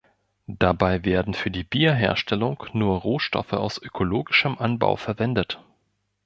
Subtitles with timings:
[0.47, 5.63] Dabei werden für die Bierherstellung nur Rohstoffe aus ökologischem Anbau verwendet.